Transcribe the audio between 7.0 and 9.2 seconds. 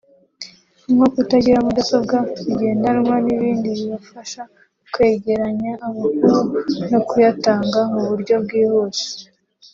kuyatanga mu buryo bwihuse